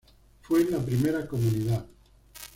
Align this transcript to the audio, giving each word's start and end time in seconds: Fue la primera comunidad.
Fue 0.41 0.63
la 0.65 0.79
primera 0.79 1.27
comunidad. 1.27 1.85